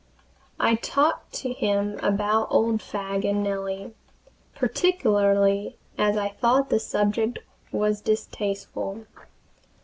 I 0.59 0.73
talked 0.73 1.31
to 1.33 1.53
him 1.53 1.99
about 2.01 2.47
old 2.49 2.81
Fagg 2.81 3.23
and 3.23 3.43
Nellie, 3.43 3.93
particularly 4.55 5.77
as 5.95 6.17
I 6.17 6.29
thought 6.29 6.69
the 6.71 6.79
subject 6.79 7.37
was 7.71 8.01
distasteful. 8.01 9.05